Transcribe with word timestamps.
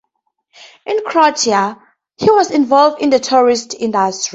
In 0.87 0.97
Croatia, 1.05 1.77
he 2.17 2.31
was 2.31 2.49
involved 2.49 3.03
in 3.03 3.11
the 3.11 3.19
tourist 3.19 3.75
industry. 3.79 4.29